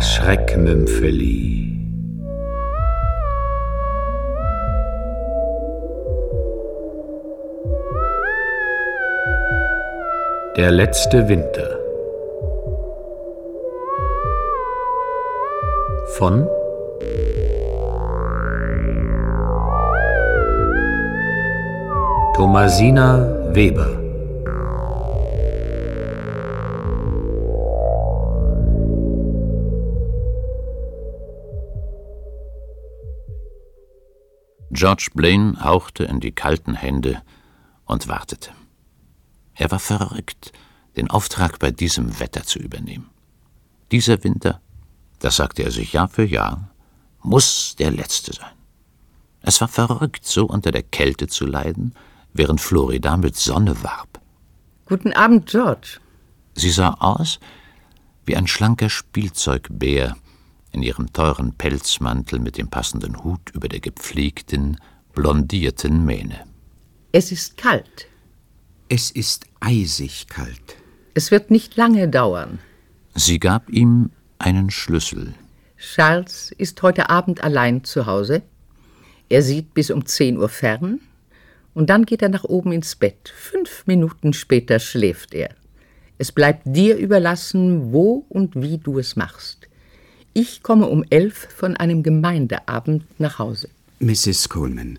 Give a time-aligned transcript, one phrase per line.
[0.00, 1.76] Das Schreckmümpfeli.
[10.56, 11.68] Der letzte Winter.
[16.16, 16.48] Von
[22.36, 23.99] Thomasina Weber.
[34.80, 37.20] George Blaine hauchte in die kalten Hände
[37.84, 38.50] und wartete.
[39.54, 40.52] Er war verrückt,
[40.96, 43.10] den Auftrag bei diesem Wetter zu übernehmen.
[43.92, 44.62] Dieser Winter,
[45.18, 46.70] das sagte er sich Jahr für Jahr,
[47.22, 48.54] muss der letzte sein.
[49.42, 51.94] Es war verrückt, so unter der Kälte zu leiden,
[52.32, 54.18] während Florida mit Sonne warb.
[54.86, 56.00] Guten Abend, George.
[56.54, 57.38] Sie sah aus
[58.24, 60.16] wie ein schlanker Spielzeugbär
[60.72, 64.78] in ihrem teuren Pelzmantel mit dem passenden Hut über der gepflegten,
[65.12, 66.44] blondierten Mähne.
[67.12, 68.06] Es ist kalt.
[68.88, 70.76] Es ist eisig kalt.
[71.14, 72.58] Es wird nicht lange dauern.
[73.14, 75.34] Sie gab ihm einen Schlüssel.
[75.76, 78.42] Charles ist heute Abend allein zu Hause.
[79.28, 81.00] Er sieht bis um 10 Uhr fern
[81.74, 83.32] und dann geht er nach oben ins Bett.
[83.34, 85.50] Fünf Minuten später schläft er.
[86.18, 89.69] Es bleibt dir überlassen, wo und wie du es machst.
[90.32, 93.68] Ich komme um elf von einem Gemeindeabend nach Hause.
[93.98, 94.48] Mrs.
[94.48, 94.98] Coleman,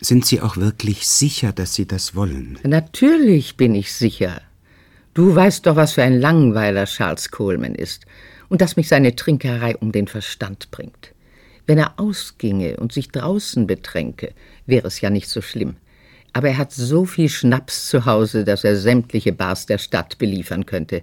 [0.00, 2.58] sind Sie auch wirklich sicher, dass Sie das wollen?
[2.64, 4.40] Natürlich bin ich sicher.
[5.14, 8.06] Du weißt doch, was für ein Langweiler Charles Coleman ist
[8.48, 11.12] und dass mich seine Trinkerei um den Verstand bringt.
[11.66, 14.32] Wenn er ausginge und sich draußen betränke,
[14.66, 15.76] wäre es ja nicht so schlimm.
[16.32, 20.66] Aber er hat so viel Schnaps zu Hause, dass er sämtliche Bars der Stadt beliefern
[20.66, 21.02] könnte.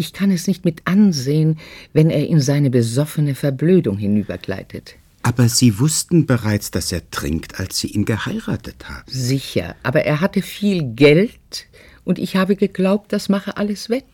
[0.00, 1.58] Ich kann es nicht mit ansehen,
[1.92, 4.94] wenn er in seine besoffene Verblödung hinübergleitet.
[5.20, 9.04] Aber Sie wussten bereits, dass er trinkt, als Sie ihn geheiratet haben.
[9.06, 11.66] Sicher, aber er hatte viel Geld
[12.04, 14.06] und ich habe geglaubt, das mache alles wett.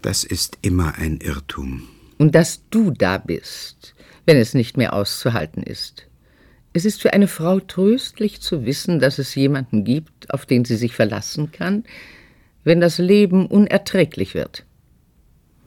[0.00, 1.86] Das ist immer ein Irrtum.
[2.16, 6.06] Und dass du da bist, wenn es nicht mehr auszuhalten ist.
[6.72, 10.76] Es ist für eine Frau tröstlich zu wissen, dass es jemanden gibt, auf den sie
[10.76, 11.84] sich verlassen kann,
[12.64, 14.64] wenn das Leben unerträglich wird.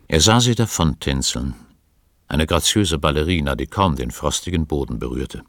[0.08, 1.56] Er sah sie davontänzeln,
[2.28, 5.44] eine graziöse Ballerina, die kaum den frostigen Boden berührte.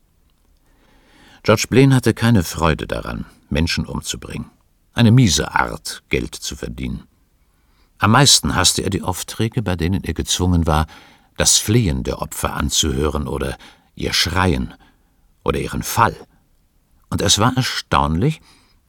[1.43, 4.51] George Blaine hatte keine Freude daran, Menschen umzubringen.
[4.93, 7.05] Eine miese Art, Geld zu verdienen.
[7.99, 10.87] Am meisten hasste er die Aufträge, bei denen er gezwungen war,
[11.37, 13.59] das Flehen der Opfer anzuhören oder
[13.95, 14.75] ihr Schreien
[15.43, 16.17] oder ihren Fall.
[17.11, 18.41] Und es war erstaunlich,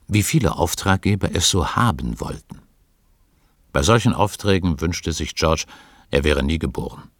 [0.08, 2.62] wie viele Auftraggeber es so haben wollten.
[3.76, 5.66] Bei solchen Aufträgen wünschte sich George,
[6.10, 7.12] er wäre nie geboren.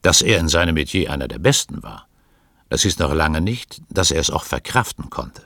[0.00, 2.06] Dass er in seinem Metier einer der Besten war,
[2.68, 5.42] das hieß noch lange nicht, dass er es auch verkraften konnte.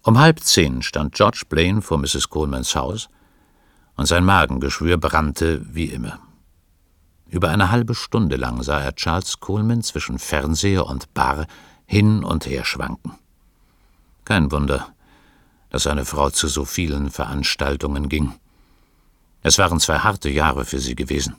[0.00, 2.30] Um halb zehn stand George Blaine vor Mrs.
[2.30, 3.10] Colemans Haus
[3.96, 6.18] und sein Magengeschwür brannte wie immer.
[7.28, 11.48] Über eine halbe Stunde lang sah er Charles Coleman zwischen Fernseher und Bar
[11.84, 13.12] hin und her schwanken.
[14.24, 14.94] Kein Wunder,
[15.68, 18.32] dass seine Frau zu so vielen Veranstaltungen ging.
[19.44, 21.36] Es waren zwei harte Jahre für sie gewesen.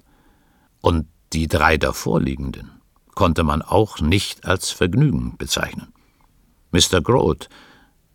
[0.80, 2.70] Und die drei davorliegenden
[3.16, 5.92] konnte man auch nicht als Vergnügen bezeichnen.
[6.72, 7.02] Mr.
[7.02, 7.48] Grote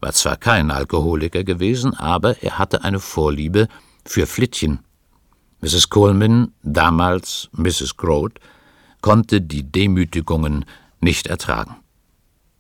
[0.01, 3.67] war zwar kein Alkoholiker gewesen, aber er hatte eine Vorliebe
[4.05, 4.79] für Flittchen.
[5.61, 5.91] Mrs.
[5.91, 7.97] Coleman, damals Mrs.
[7.97, 8.41] Grote,
[9.01, 10.67] konnte die Demütigungen
[11.01, 11.77] nicht ertragen.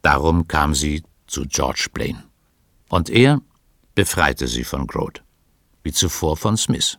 [0.02, 2.24] Darum kam sie zu George Blaine.
[2.88, 3.40] Und er
[3.94, 5.22] befreite sie von Grote,
[5.84, 6.98] wie zuvor von Smith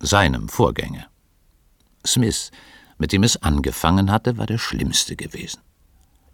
[0.00, 1.06] seinem Vorgänger.
[2.06, 2.50] Smith,
[2.98, 5.60] mit dem es angefangen hatte, war der Schlimmste gewesen.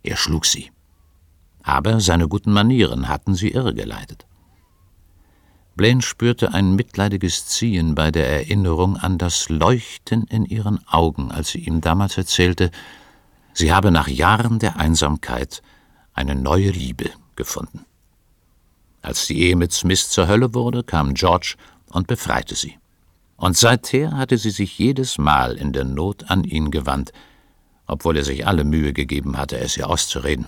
[0.03, 0.71] Er schlug sie.
[1.63, 4.27] Aber seine guten Manieren hatten sie irregeleitet.
[5.77, 11.51] Blaine spürte ein mitleidiges Ziehen bei der Erinnerung an das Leuchten in ihren Augen, als
[11.51, 12.71] sie ihm damals erzählte,
[13.55, 15.63] sie habe nach Jahren der Einsamkeit
[16.13, 17.87] eine neue Liebe gefunden.
[19.01, 21.55] Als die Ehe mit Smith zur Hölle wurde, kam George
[21.89, 22.80] und befreite sie
[23.41, 27.11] und seither hatte sie sich jedes Mal in der Not an ihn gewandt,
[27.87, 30.47] obwohl er sich alle Mühe gegeben hatte, es ihr auszureden.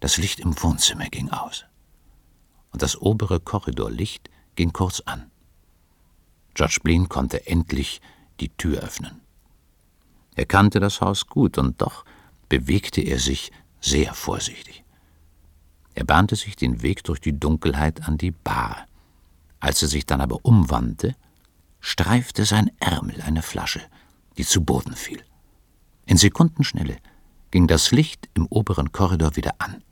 [0.00, 1.66] Das Licht im Wohnzimmer ging aus,
[2.72, 5.30] und das obere Korridorlicht ging kurz an.
[6.54, 8.00] George Blin konnte endlich
[8.40, 9.20] die Tür öffnen.
[10.36, 12.06] Er kannte das Haus gut, und doch
[12.48, 14.84] bewegte er sich sehr vorsichtig.
[15.94, 18.86] Er bahnte sich den Weg durch die Dunkelheit an die Bar.
[19.60, 21.14] Als er sich dann aber umwandte,
[21.86, 23.80] streifte sein Ärmel eine Flasche,
[24.36, 25.22] die zu Boden fiel.
[26.04, 26.96] In Sekundenschnelle
[27.52, 29.84] ging das Licht im oberen Korridor wieder an.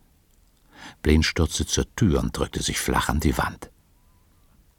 [1.02, 3.70] Blaine stürzte zur Tür und drückte sich flach an die Wand.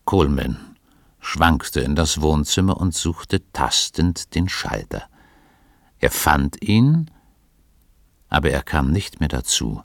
[0.03, 0.75] Coleman
[1.21, 5.07] schwankte in das Wohnzimmer und suchte tastend den Schalter.
[5.99, 7.09] Er fand ihn,
[8.27, 9.81] aber er kam nicht mehr dazu,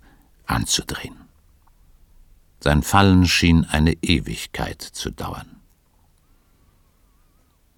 [0.47, 1.17] anzudrehen.
[2.59, 5.60] Sein Fallen schien eine Ewigkeit zu dauern.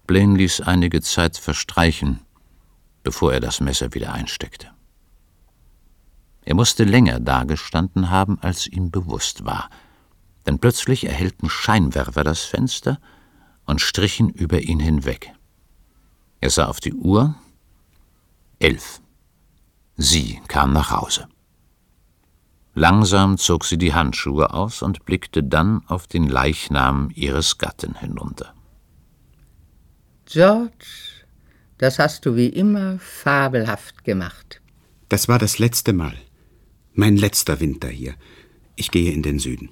[0.05, 2.19] Blaine ließ einige Zeit verstreichen,
[3.03, 4.67] bevor er das Messer wieder einsteckte.
[6.45, 9.69] Er musste länger dagestanden haben, als ihm bewusst war,
[10.45, 12.99] denn plötzlich erhellten Scheinwerfer das Fenster
[13.65, 15.31] und strichen über ihn hinweg.
[16.41, 17.35] Er sah auf die Uhr.
[18.59, 18.99] Elf.
[19.95, 21.29] Sie kam nach Hause.
[22.73, 28.53] Langsam zog sie die Handschuhe aus und blickte dann auf den Leichnam ihres Gatten hinunter.
[30.25, 31.23] George,
[31.77, 34.61] das hast du wie immer fabelhaft gemacht.
[35.09, 36.15] Das war das letzte Mal.
[36.93, 38.15] Mein letzter Winter hier.
[38.75, 39.69] Ich gehe in den Süden.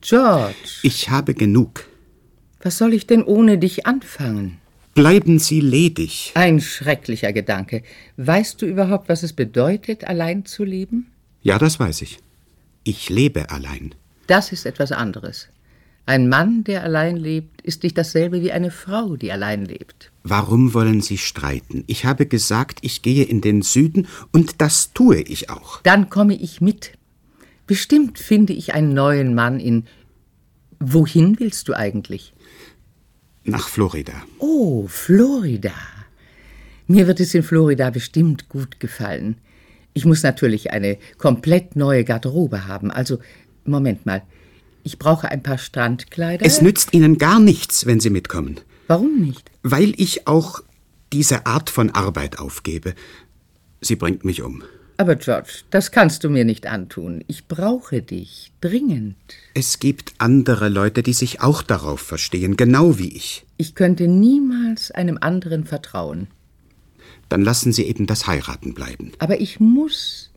[0.00, 0.54] George.
[0.82, 1.84] Ich habe genug.
[2.62, 4.58] Was soll ich denn ohne dich anfangen?
[4.94, 6.32] Bleiben Sie ledig.
[6.34, 7.82] Ein schrecklicher Gedanke.
[8.16, 11.10] Weißt du überhaupt, was es bedeutet, allein zu leben?
[11.42, 12.18] Ja, das weiß ich.
[12.84, 13.94] Ich lebe allein.
[14.26, 15.48] Das ist etwas anderes.
[16.04, 20.10] Ein Mann, der allein lebt, ist nicht dasselbe wie eine Frau, die allein lebt.
[20.24, 21.84] Warum wollen Sie streiten?
[21.86, 25.80] Ich habe gesagt, ich gehe in den Süden und das tue ich auch.
[25.82, 26.92] Dann komme ich mit.
[27.66, 29.86] Bestimmt finde ich einen neuen Mann in.
[30.80, 32.34] Wohin willst du eigentlich?
[33.44, 34.14] Nach Florida.
[34.38, 35.72] Oh, Florida.
[36.88, 39.38] Mir wird es in Florida bestimmt gut gefallen.
[39.94, 42.90] Ich muss natürlich eine komplett neue Garderobe haben.
[42.90, 43.18] Also,
[43.64, 44.22] Moment mal.
[44.84, 46.44] Ich brauche ein paar Strandkleider.
[46.44, 48.60] Es nützt Ihnen gar nichts, wenn Sie mitkommen.
[48.88, 49.50] Warum nicht?
[49.62, 50.60] Weil ich auch
[51.12, 52.94] diese Art von Arbeit aufgebe.
[53.80, 54.62] Sie bringt mich um.
[54.96, 57.24] Aber George, das kannst du mir nicht antun.
[57.26, 59.16] Ich brauche dich dringend.
[59.54, 63.44] Es gibt andere Leute, die sich auch darauf verstehen, genau wie ich.
[63.56, 66.28] Ich könnte niemals einem anderen vertrauen.
[67.28, 69.12] Dann lassen Sie eben das Heiraten bleiben.
[69.18, 70.30] Aber ich muss.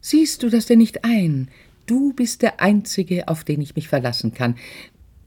[0.00, 1.48] Siehst du das denn nicht ein?
[1.86, 4.56] Du bist der Einzige, auf den ich mich verlassen kann,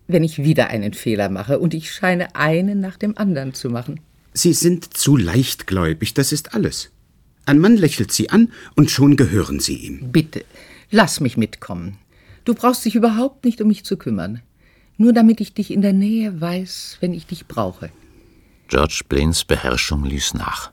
[0.07, 3.99] wenn ich wieder einen Fehler mache, und ich scheine einen nach dem anderen zu machen.
[4.33, 6.91] Sie sind zu leichtgläubig, das ist alles.
[7.45, 10.11] Ein Mann lächelt Sie an, und schon gehören Sie ihm.
[10.11, 10.45] Bitte,
[10.91, 11.97] lass mich mitkommen.
[12.43, 14.41] Du brauchst dich überhaupt nicht um mich zu kümmern.
[14.97, 17.91] Nur damit ich dich in der Nähe weiß, wenn ich dich brauche.
[18.67, 20.71] George Blaines Beherrschung ließ nach,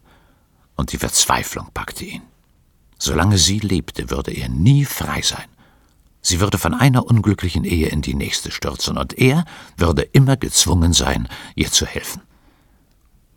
[0.77, 2.23] und die Verzweiflung packte ihn.
[2.99, 5.47] Solange sie lebte, würde er nie frei sein.
[6.23, 9.45] Sie würde von einer unglücklichen Ehe in die nächste stürzen, und er
[9.77, 12.23] würde immer gezwungen sein, ihr zu helfen.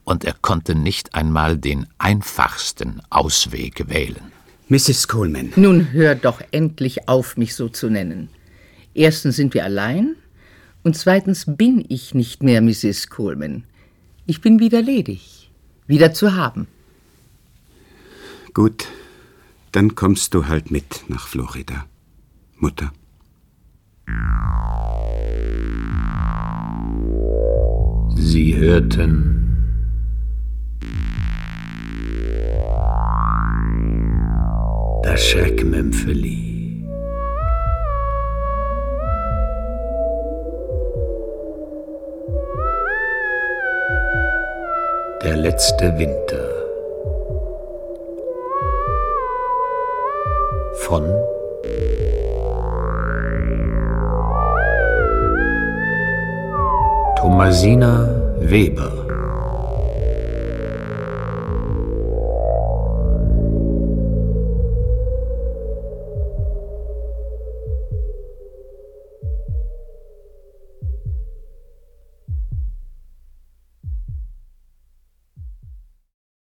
[0.03, 4.31] Und er konnte nicht einmal den einfachsten Ausweg wählen.
[4.69, 5.07] Mrs.
[5.07, 5.51] Coleman.
[5.55, 8.29] Nun hör doch endlich auf, mich so zu nennen.
[8.93, 10.15] Erstens sind wir allein,
[10.83, 13.09] und zweitens bin ich nicht mehr Mrs.
[13.09, 13.63] Coleman.
[14.27, 15.49] Ich bin wieder ledig,
[15.87, 16.67] wieder zu haben.
[18.53, 18.85] Gut,
[19.71, 21.85] dann kommst du halt mit nach Florida.
[22.57, 22.91] Mutter.
[28.15, 29.35] Sie hörten
[35.03, 36.85] das Schreckmümpfeli.
[45.23, 46.49] Der letzte Winter
[50.85, 51.03] von
[57.25, 58.05] Thomasina
[58.37, 59.04] Weber